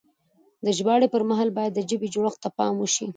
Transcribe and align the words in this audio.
د 0.65 0.67
ژباړې 0.77 1.07
پر 1.13 1.23
مهال 1.29 1.49
بايد 1.57 1.71
د 1.75 1.79
ژبې 1.89 2.07
جوړښت 2.13 2.39
ته 2.43 2.49
پام 2.57 2.73
وشي. 2.79 3.07